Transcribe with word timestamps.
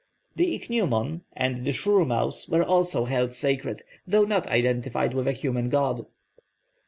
The 0.35 0.57
ichneumon 0.57 1.21
and 1.33 1.63
the 1.63 1.69
shrewmouse 1.71 2.47
were 2.49 2.63
also 2.63 3.05
held 3.05 3.33
sacred, 3.33 3.83
though 4.07 4.25
not 4.25 4.47
identified 4.47 5.13
with 5.13 5.27
a 5.27 5.31
human 5.31 5.69
god. 5.69 6.07